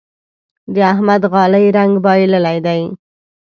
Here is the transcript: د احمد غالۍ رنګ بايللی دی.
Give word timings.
د 0.73 0.75
احمد 0.93 1.21
غالۍ 1.31 1.65
رنګ 1.77 1.93
بايللی 2.05 2.57
دی. 2.65 2.81